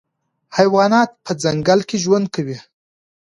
حیوانات 0.57 1.11
په 1.25 1.31
ځنګل 1.43 1.79
کې 1.89 1.97
ژوند 2.03 2.25
کوي. 2.35 2.57